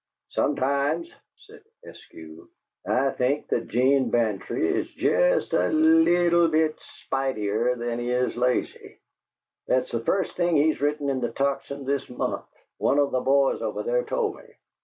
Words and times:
"Sometimes," 0.31 1.13
said 1.45 1.61
Eskew, 1.85 2.47
"I 2.87 3.11
think 3.11 3.49
that 3.49 3.67
'Gene 3.67 4.09
Bantry 4.09 4.67
is 4.67 4.87
jest 4.95 5.53
a 5.53 5.67
leetle 5.67 6.47
bit 6.47 6.75
spiderier 7.03 7.75
than 7.77 7.99
he 7.99 8.09
is 8.09 8.35
lazy. 8.35 8.97
That's 9.67 9.91
the 9.91 9.99
first 9.99 10.35
thing 10.35 10.55
he's 10.57 10.81
written 10.81 11.07
in 11.07 11.19
the 11.19 11.29
Tocsin 11.31 11.85
this 11.85 12.09
month 12.09 12.47
one 12.79 12.97
of 12.97 13.11
the 13.11 13.19
boys 13.21 13.61
over 13.61 13.83
there 13.83 14.03
told 14.03 14.37
me. 14.37 14.53